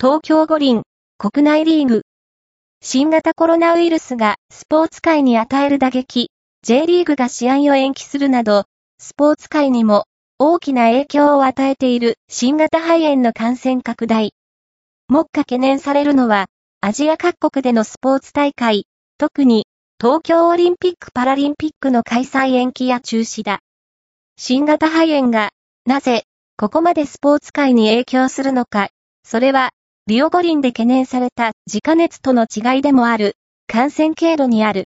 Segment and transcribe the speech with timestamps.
[0.00, 0.82] 東京五輪、
[1.18, 2.02] 国内リーグ。
[2.80, 6.30] 新型コロナウイルスがスポーツ界に与える打撃、
[6.62, 8.66] J リーグが試合を延期するなど、
[9.00, 10.04] スポーツ界にも
[10.38, 14.34] 大きな影響を与えている新型肺炎の感染拡大。
[15.08, 16.46] 目下懸念されるのは、
[16.80, 18.86] アジア各国でのスポーツ大会、
[19.18, 19.66] 特に
[20.00, 23.58] 東京オリンピック・パラリンピックの開催延期や中止だ。
[24.36, 25.50] 新型肺炎が、
[25.86, 26.22] なぜ、
[26.56, 28.90] ここまでスポーツ界に影響するのか、
[29.24, 29.70] それは、
[30.08, 33.34] リオ五輪で懸念された自家熱との違いでもある、
[33.66, 34.76] 感染経路にある。